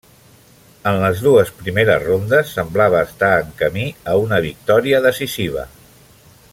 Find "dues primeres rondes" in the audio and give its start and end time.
1.25-2.55